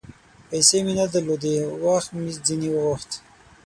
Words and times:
پیسې 0.49 0.77
مې 0.85 0.93
نه 0.99 1.05
درلودې، 1.13 1.55
وخت 1.85 2.09
مې 2.15 2.31
ځیني 2.45 2.69
وغوښت 2.71 3.11